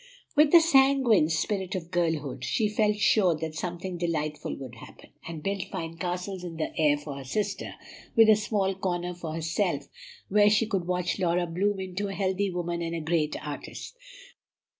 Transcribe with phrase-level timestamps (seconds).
[0.35, 5.43] With the sanguine spirit of girlhood, she felt sure that something delightful would happen, and
[5.43, 7.75] built fine castles in the air for her sister,
[8.15, 9.87] with a small corner for herself,
[10.27, 13.95] where she could watch Laura bloom into a healthy woman and a great artist.